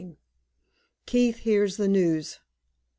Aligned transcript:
KEITH 1.05 1.37
HEARS 1.45 1.77
THE 1.77 1.87
NEWS. 1.87 2.39